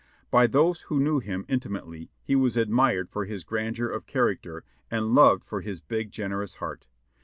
By 0.31 0.47
those 0.47 0.81
who 0.81 0.99
knew 0.99 1.19
him 1.19 1.45
intimately 1.47 2.09
he 2.23 2.35
was 2.35 2.57
admired 2.57 3.07
for 3.11 3.25
his 3.25 3.43
grandeur 3.43 3.87
of 3.87 4.07
character 4.07 4.63
and 4.89 5.13
loved 5.13 5.43
for 5.43 5.61
his 5.61 5.79
big. 5.79 6.09
gen 6.09 6.31
erous 6.31 6.55
heart. 6.55 6.87